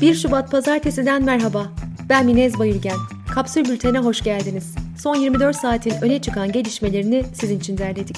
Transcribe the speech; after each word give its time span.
1 0.00 0.14
Şubat 0.14 0.50
Pazartesi'den 0.50 1.24
merhaba. 1.24 1.66
Ben 2.08 2.26
Minez 2.26 2.58
Bayülgen. 2.58 2.96
Kapsül 3.34 3.64
Bülten'e 3.64 3.98
hoş 3.98 4.22
geldiniz. 4.22 4.74
Son 4.98 5.16
24 5.16 5.56
saatin 5.56 5.94
öne 6.02 6.20
çıkan 6.20 6.52
gelişmelerini 6.52 7.24
sizin 7.34 7.58
için 7.58 7.78
derledik. 7.78 8.16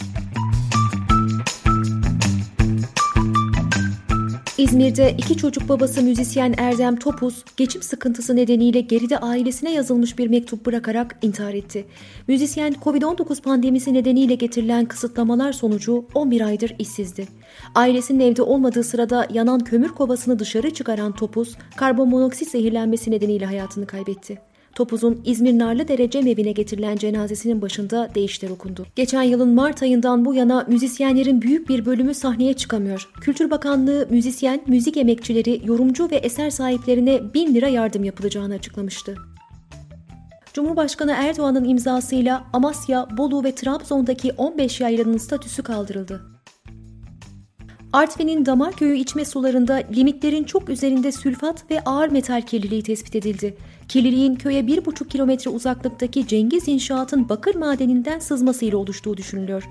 İzmir'de 4.58 5.14
iki 5.18 5.36
çocuk 5.36 5.68
babası 5.68 6.02
müzisyen 6.02 6.54
Erdem 6.58 6.96
Topuz, 6.96 7.44
geçim 7.56 7.82
sıkıntısı 7.82 8.36
nedeniyle 8.36 8.80
geride 8.80 9.18
ailesine 9.18 9.72
yazılmış 9.72 10.18
bir 10.18 10.28
mektup 10.28 10.66
bırakarak 10.66 11.18
intihar 11.22 11.54
etti. 11.54 11.84
Müzisyen 12.28 12.72
Covid-19 12.72 13.42
pandemisi 13.42 13.94
nedeniyle 13.94 14.34
getirilen 14.34 14.84
kısıtlamalar 14.84 15.52
sonucu 15.52 16.04
11 16.14 16.40
aydır 16.40 16.74
işsizdi. 16.78 17.28
Ailesinin 17.74 18.20
evde 18.20 18.42
olmadığı 18.42 18.84
sırada 18.84 19.26
yanan 19.32 19.60
kömür 19.60 19.88
kovasını 19.88 20.38
dışarı 20.38 20.70
çıkaran 20.70 21.12
Topuz, 21.12 21.56
karbonmonoksit 21.76 22.50
zehirlenmesi 22.50 23.10
nedeniyle 23.10 23.46
hayatını 23.46 23.86
kaybetti. 23.86 24.47
Topuz'un 24.78 25.22
İzmir 25.24 25.58
Narlıdere 25.58 26.30
evine 26.30 26.52
getirilen 26.52 26.96
cenazesinin 26.96 27.62
başında 27.62 28.10
değişler 28.14 28.50
okundu. 28.50 28.86
Geçen 28.96 29.22
yılın 29.22 29.48
Mart 29.48 29.82
ayından 29.82 30.24
bu 30.24 30.34
yana 30.34 30.64
müzisyenlerin 30.68 31.42
büyük 31.42 31.68
bir 31.68 31.86
bölümü 31.86 32.14
sahneye 32.14 32.54
çıkamıyor. 32.54 33.08
Kültür 33.20 33.50
Bakanlığı 33.50 34.06
müzisyen, 34.10 34.60
müzik 34.66 34.96
emekçileri, 34.96 35.60
yorumcu 35.64 36.10
ve 36.10 36.16
eser 36.16 36.50
sahiplerine 36.50 37.34
1000 37.34 37.54
lira 37.54 37.68
yardım 37.68 38.04
yapılacağını 38.04 38.54
açıklamıştı. 38.54 39.14
Cumhurbaşkanı 40.52 41.12
Erdoğan'ın 41.12 41.64
imzasıyla 41.64 42.44
Amasya, 42.52 43.06
Bolu 43.16 43.44
ve 43.44 43.54
Trabzon'daki 43.54 44.32
15 44.32 44.80
yaylanın 44.80 45.18
statüsü 45.18 45.62
kaldırıldı. 45.62 46.37
Artvin'in 47.92 48.46
Damarköy'ü 48.46 48.96
içme 48.96 49.24
sularında 49.24 49.82
limitlerin 49.96 50.44
çok 50.44 50.68
üzerinde 50.68 51.12
sülfat 51.12 51.70
ve 51.70 51.80
ağır 51.84 52.08
metal 52.08 52.42
kirliliği 52.42 52.82
tespit 52.82 53.16
edildi. 53.16 53.56
Kirliliğin 53.88 54.36
köye 54.36 54.60
1,5 54.62 55.08
kilometre 55.08 55.50
uzaklıktaki 55.50 56.26
Cengiz 56.26 56.68
İnşaat'ın 56.68 57.28
bakır 57.28 57.54
madeninden 57.54 58.18
sızmasıyla 58.18 58.78
oluştuğu 58.78 59.16
düşünülüyor. 59.16 59.68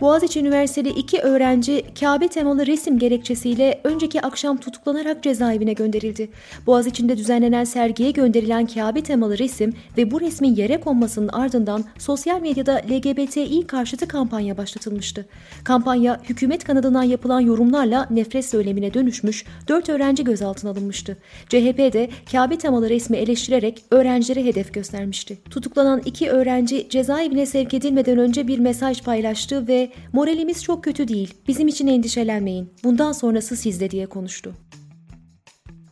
Boğaziçi 0.00 0.40
Üniversiteli 0.40 0.88
iki 0.88 1.20
öğrenci 1.20 1.84
Kabe 2.00 2.28
temalı 2.28 2.66
resim 2.66 2.98
gerekçesiyle 2.98 3.80
önceki 3.84 4.20
akşam 4.20 4.56
tutuklanarak 4.56 5.22
cezaevine 5.22 5.72
gönderildi. 5.72 6.28
Boğaziçi'nde 6.66 7.16
düzenlenen 7.16 7.64
sergiye 7.64 8.10
gönderilen 8.10 8.66
Kabe 8.66 9.02
temalı 9.02 9.38
resim 9.38 9.72
ve 9.98 10.10
bu 10.10 10.20
resmin 10.20 10.54
yere 10.54 10.80
konmasının 10.80 11.28
ardından 11.28 11.84
sosyal 11.98 12.40
medyada 12.40 12.82
LGBTİ 12.90 13.66
karşıtı 13.66 14.08
kampanya 14.08 14.56
başlatılmıştı. 14.56 15.26
Kampanya 15.64 16.20
hükümet 16.24 16.64
kanadından 16.64 17.02
yapılan 17.02 17.40
yorumlarla 17.40 18.06
nefret 18.10 18.44
söylemine 18.44 18.94
dönüşmüş, 18.94 19.44
dört 19.68 19.88
öğrenci 19.88 20.24
gözaltına 20.24 20.70
alınmıştı. 20.70 21.16
CHP 21.48 21.78
de 21.92 22.08
Kabe 22.32 22.58
temalı 22.58 22.90
resmi 22.90 23.16
eleştirerek 23.16 23.84
öğrencilere 23.90 24.44
hedef 24.44 24.74
göstermişti. 24.74 25.38
Tutuklanan 25.50 26.02
iki 26.04 26.30
öğrenci 26.30 26.88
cezaevine 26.90 27.46
sevk 27.46 27.74
edilmeden 27.74 28.18
önce 28.18 28.48
bir 28.48 28.58
mesaj 28.58 29.02
paylaştı 29.02 29.68
ve 29.68 29.87
moralimiz 30.12 30.64
çok 30.64 30.84
kötü 30.84 31.08
değil, 31.08 31.34
bizim 31.48 31.68
için 31.68 31.86
endişelenmeyin, 31.86 32.72
bundan 32.84 33.12
sonrası 33.12 33.56
sizde 33.56 33.90
diye 33.90 34.06
konuştu. 34.06 34.54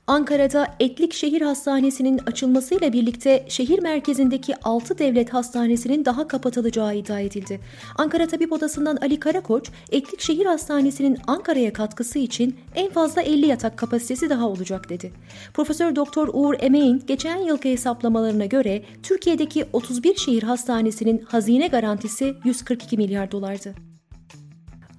Ankara'da 0.09 0.67
Etlik 0.81 1.15
Şehir 1.15 1.41
Hastanesi'nin 1.41 2.21
açılmasıyla 2.27 2.93
birlikte 2.93 3.45
şehir 3.49 3.79
merkezindeki 3.79 4.57
6 4.63 4.99
devlet 4.99 5.35
hastanesinin 5.35 6.05
daha 6.05 6.29
kapatılacağı 6.29 6.97
iddia 6.97 7.21
edildi. 7.21 7.61
Ankara 7.99 8.27
Tabip 8.27 8.53
Odası'ndan 8.53 8.97
Ali 8.97 9.21
Karakoç, 9.21 9.71
Etlik 9.93 10.21
Şehir 10.21 10.47
Hastanesi'nin 10.47 11.19
Ankara'ya 11.27 11.73
katkısı 11.73 12.19
için 12.19 12.57
en 12.75 12.91
fazla 12.91 13.23
50 13.23 13.47
yatak 13.47 13.77
kapasitesi 13.77 14.31
daha 14.31 14.49
olacak 14.49 14.89
dedi. 14.89 15.13
Profesör 15.55 15.97
Doktor 15.97 16.29
Uğur 16.33 16.55
Emeğin 16.61 17.03
geçen 17.07 17.39
yılki 17.39 17.73
hesaplamalarına 17.73 18.47
göre 18.47 18.83
Türkiye'deki 19.03 19.65
31 19.73 20.17
şehir 20.17 20.43
hastanesinin 20.43 21.19
hazine 21.19 21.67
garantisi 21.67 22.35
142 22.45 22.97
milyar 22.97 23.33
dolardı. 23.33 23.96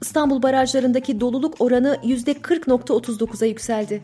İstanbul 0.01 0.41
barajlarındaki 0.41 1.19
doluluk 1.19 1.61
oranı 1.61 1.97
%40.39'a 2.03 3.47
yükseldi. 3.47 4.01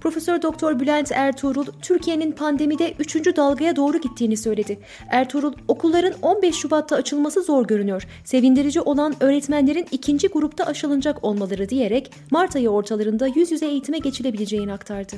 Profesör 0.00 0.42
Doktor 0.42 0.80
Bülent 0.80 1.12
Ertuğrul, 1.12 1.66
Türkiye'nin 1.82 2.32
pandemide 2.32 2.94
3. 2.98 3.36
dalgaya 3.36 3.76
doğru 3.76 3.98
gittiğini 3.98 4.36
söyledi. 4.36 4.78
Ertuğrul, 5.08 5.52
okulların 5.68 6.14
15 6.22 6.54
Şubat'ta 6.54 6.96
açılması 6.96 7.42
zor 7.42 7.66
görünüyor. 7.66 8.06
Sevindirici 8.24 8.80
olan 8.80 9.14
öğretmenlerin 9.20 9.86
ikinci 9.90 10.28
grupta 10.28 10.64
aşılınacak 10.64 11.24
olmaları 11.24 11.68
diyerek 11.68 12.12
Mart 12.30 12.56
ayı 12.56 12.70
ortalarında 12.70 13.26
yüz 13.26 13.52
yüze 13.52 13.66
eğitime 13.66 13.98
geçilebileceğini 13.98 14.72
aktardı. 14.72 15.16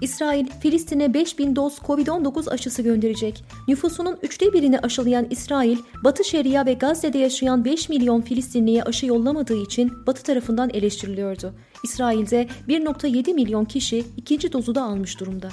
İsrail, 0.00 0.46
Filistin'e 0.60 1.14
5000 1.14 1.56
doz 1.56 1.78
Covid-19 1.78 2.50
aşısı 2.50 2.82
gönderecek. 2.82 3.44
Nüfusunun 3.68 4.18
üçte 4.22 4.52
birini 4.52 4.78
aşılayan 4.78 5.26
İsrail, 5.30 5.78
Batı 6.04 6.24
Şeria 6.24 6.66
ve 6.66 6.74
Gazze'de 6.74 7.18
yaşayan 7.18 7.64
5 7.64 7.88
milyon 7.88 8.20
Filistinliye 8.20 8.82
aşı 8.82 9.06
yollamadığı 9.06 9.62
için 9.62 9.92
Batı 10.06 10.22
tarafından 10.22 10.70
eleştiriliyordu. 10.74 11.54
İsrail'de 11.84 12.48
1.7 12.68 13.34
milyon 13.34 13.64
kişi 13.64 14.04
ikinci 14.16 14.52
dozu 14.52 14.74
da 14.74 14.82
almış 14.82 15.20
durumda. 15.20 15.48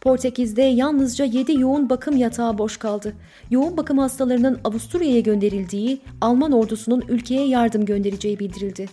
Portekiz'de 0.00 0.62
yalnızca 0.62 1.24
7 1.24 1.60
yoğun 1.60 1.90
bakım 1.90 2.16
yatağı 2.16 2.58
boş 2.58 2.76
kaldı. 2.76 3.14
Yoğun 3.50 3.76
bakım 3.76 3.98
hastalarının 3.98 4.60
Avusturya'ya 4.64 5.20
gönderildiği, 5.20 6.00
Alman 6.20 6.52
ordusunun 6.52 7.04
ülkeye 7.08 7.48
yardım 7.48 7.84
göndereceği 7.84 8.38
bildirildi. 8.38 8.88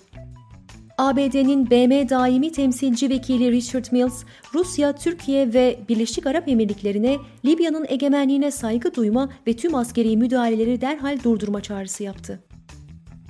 ABD'nin 0.98 1.70
BM 1.70 2.10
daimi 2.10 2.52
temsilci 2.52 3.10
vekili 3.10 3.52
Richard 3.52 3.86
Mills, 3.92 4.24
Rusya, 4.54 4.96
Türkiye 4.96 5.54
ve 5.54 5.80
Birleşik 5.90 6.28
Arap 6.28 6.48
Emirlikleri'ne 6.48 7.18
Libya'nın 7.46 7.86
egemenliğine 7.90 8.52
saygı 8.52 8.96
duyma 8.96 9.30
ve 9.48 9.56
tüm 9.56 9.76
askeri 9.76 10.18
müdahaleleri 10.18 10.82
derhal 10.82 11.24
durdurma 11.24 11.62
çağrısı 11.62 12.04
yaptı. 12.04 12.40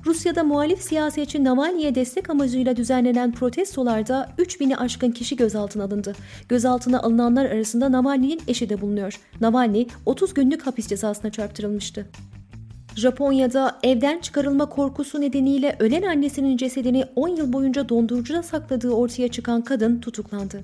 Rusya'da 0.06 0.44
muhalif 0.44 0.82
siyasetçi 0.82 1.44
Navalny'e 1.44 1.96
destek 1.96 2.30
amacıyla 2.30 2.76
düzenlenen 2.76 3.32
protestolarda 3.32 4.30
3000'i 4.38 4.76
aşkın 4.76 5.12
kişi 5.12 5.36
gözaltına 5.36 5.84
alındı. 5.84 6.16
Gözaltına 6.50 7.00
alınanlar 7.00 7.46
arasında 7.46 7.92
Navalny'nin 7.92 8.42
eşi 8.48 8.70
de 8.70 8.82
bulunuyor. 8.82 9.20
Navalny 9.42 9.88
30 10.06 10.34
günlük 10.34 10.68
hapis 10.68 10.88
cezasına 10.88 11.32
çarptırılmıştı. 11.32 12.08
Japonya'da 12.96 13.80
evden 13.84 14.20
çıkarılma 14.20 14.70
korkusu 14.70 15.22
nedeniyle 15.22 15.76
ölen 15.80 16.02
annesinin 16.02 16.58
cesedini 16.58 17.06
10 17.16 17.28
yıl 17.28 17.54
boyunca 17.54 17.90
dondurucuda 17.90 18.44
sakladığı 18.44 18.92
ortaya 18.92 19.28
çıkan 19.28 19.62
kadın 19.62 20.00
tutuklandı. 20.02 20.64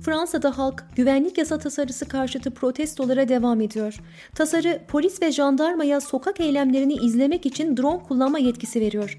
Fransa'da 0.00 0.58
halk 0.58 0.84
güvenlik 0.96 1.38
yasa 1.38 1.58
tasarısı 1.58 2.08
karşıtı 2.08 2.50
protestolara 2.50 3.28
devam 3.28 3.60
ediyor. 3.60 4.00
Tasarı 4.34 4.80
polis 4.88 5.22
ve 5.22 5.32
jandarmaya 5.32 6.00
sokak 6.00 6.40
eylemlerini 6.40 6.94
izlemek 6.94 7.46
için 7.46 7.76
drone 7.76 8.02
kullanma 8.02 8.38
yetkisi 8.38 8.80
veriyor. 8.80 9.18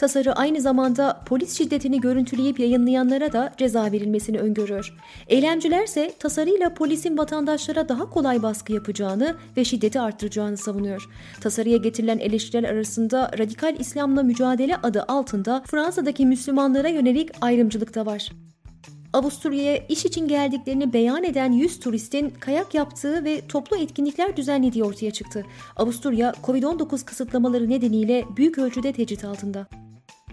Tasarı 0.00 0.32
aynı 0.32 0.60
zamanda 0.60 1.20
polis 1.26 1.58
şiddetini 1.58 2.00
görüntüleyip 2.00 2.60
yayınlayanlara 2.60 3.32
da 3.32 3.52
ceza 3.56 3.92
verilmesini 3.92 4.38
öngörüyor. 4.38 4.94
Eylemciler 5.28 5.84
ise 5.84 6.12
tasarıyla 6.18 6.74
polisin 6.74 7.18
vatandaşlara 7.18 7.88
daha 7.88 8.10
kolay 8.10 8.42
baskı 8.42 8.72
yapacağını 8.72 9.36
ve 9.56 9.64
şiddeti 9.64 10.00
arttıracağını 10.00 10.56
savunuyor. 10.56 11.08
Tasarıya 11.40 11.76
getirilen 11.76 12.18
eleştiriler 12.18 12.68
arasında 12.68 13.30
radikal 13.38 13.80
İslamla 13.80 14.22
mücadele 14.22 14.76
adı 14.76 15.04
altında 15.08 15.62
Fransa'daki 15.66 16.26
Müslümanlara 16.26 16.88
yönelik 16.88 17.30
ayrımcılık 17.40 17.94
da 17.94 18.06
var. 18.06 18.30
Avusturya'ya 19.12 19.76
iş 19.76 20.04
için 20.04 20.28
geldiklerini 20.28 20.92
beyan 20.92 21.24
eden 21.24 21.52
100 21.52 21.80
turistin 21.80 22.30
kayak 22.30 22.74
yaptığı 22.74 23.24
ve 23.24 23.40
toplu 23.48 23.76
etkinlikler 23.76 24.36
düzenlediği 24.36 24.84
ortaya 24.84 25.10
çıktı. 25.10 25.44
Avusturya, 25.76 26.34
Covid-19 26.44 27.04
kısıtlamaları 27.04 27.70
nedeniyle 27.70 28.24
büyük 28.36 28.58
ölçüde 28.58 28.92
tecrit 28.92 29.24
altında. 29.24 29.66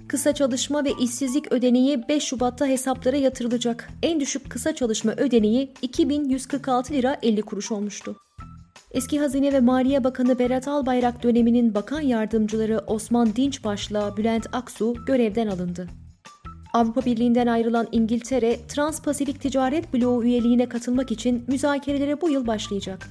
Kısa 0.07 0.33
çalışma 0.33 0.85
ve 0.85 0.91
işsizlik 1.01 1.51
ödeneği 1.51 2.07
5 2.07 2.23
Şubat'ta 2.23 2.65
hesaplara 2.65 3.17
yatırılacak. 3.17 3.89
En 4.03 4.19
düşük 4.19 4.49
kısa 4.49 4.75
çalışma 4.75 5.11
ödeneği 5.11 5.73
2146 5.81 6.93
lira 6.93 7.17
50 7.21 7.41
kuruş 7.41 7.71
olmuştu. 7.71 8.15
Eski 8.91 9.19
Hazine 9.19 9.53
ve 9.53 9.59
Maliye 9.59 10.03
Bakanı 10.03 10.39
Berat 10.39 10.67
Albayrak 10.67 11.23
döneminin 11.23 11.73
bakan 11.73 12.01
yardımcıları 12.01 12.79
Osman 12.87 13.35
Dinçbaş'la 13.35 14.17
Bülent 14.17 14.47
Aksu 14.51 14.95
görevden 15.07 15.47
alındı. 15.47 15.87
Avrupa 16.73 17.05
Birliği'nden 17.05 17.47
ayrılan 17.47 17.87
İngiltere, 17.91 18.59
Trans-Pasifik 18.67 19.41
Ticaret 19.41 19.93
Bloğu 19.93 20.23
üyeliğine 20.23 20.69
katılmak 20.69 21.11
için 21.11 21.43
müzakerelere 21.47 22.21
bu 22.21 22.29
yıl 22.29 22.47
başlayacak. 22.47 23.07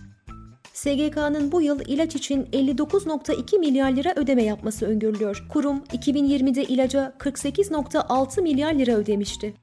SGK'nın 0.76 1.52
bu 1.52 1.62
yıl 1.62 1.80
ilaç 1.86 2.16
için 2.16 2.44
59.2 2.44 3.58
milyar 3.58 3.92
lira 3.92 4.12
ödeme 4.16 4.42
yapması 4.42 4.86
öngörülüyor. 4.86 5.46
Kurum 5.48 5.78
2020'de 5.78 6.64
ilaca 6.64 7.14
48.6 7.18 8.42
milyar 8.42 8.74
lira 8.74 8.92
ödemişti. 8.92 9.54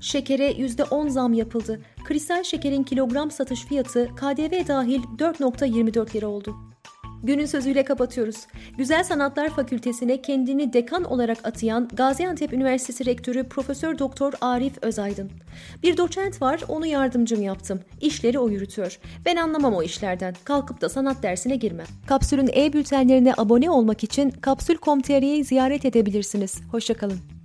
Şekere 0.00 0.50
%10 0.50 1.10
zam 1.10 1.32
yapıldı. 1.32 1.80
Kristal 2.04 2.42
şekerin 2.42 2.82
kilogram 2.82 3.30
satış 3.30 3.64
fiyatı 3.64 4.08
KDV 4.16 4.68
dahil 4.68 5.02
4.24 5.18 6.14
lira 6.14 6.26
oldu. 6.26 6.56
Günün 7.22 7.46
sözüyle 7.46 7.84
kapatıyoruz. 7.84 8.46
Güzel 8.78 9.04
Sanatlar 9.04 9.48
Fakültesine 9.48 10.22
kendini 10.22 10.72
dekan 10.72 11.04
olarak 11.04 11.46
atayan 11.46 11.88
Gaziantep 11.92 12.52
Üniversitesi 12.52 13.06
Rektörü 13.06 13.44
Profesör 13.44 13.98
Doktor 13.98 14.32
Arif 14.40 14.78
Özaydın. 14.82 15.30
Bir 15.82 15.96
doçent 15.96 16.42
var, 16.42 16.60
onu 16.68 16.86
yardımcım 16.86 17.42
yaptım. 17.42 17.80
İşleri 18.00 18.38
o 18.38 18.48
yürütüyor. 18.48 18.98
Ben 19.24 19.36
anlamam 19.36 19.74
o 19.74 19.82
işlerden. 19.82 20.34
Kalkıp 20.44 20.80
da 20.80 20.88
sanat 20.88 21.22
dersine 21.22 21.56
girmem. 21.56 21.86
Kapsül'ün 22.06 22.50
e-bültenlerine 22.56 23.34
abone 23.36 23.70
olmak 23.70 24.04
için 24.04 24.30
kapsül.com.tr'yi 24.30 25.44
ziyaret 25.44 25.84
edebilirsiniz. 25.84 26.60
Hoşçakalın. 26.70 27.35